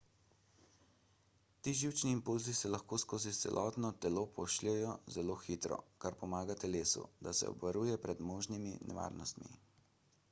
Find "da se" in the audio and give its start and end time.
7.29-7.53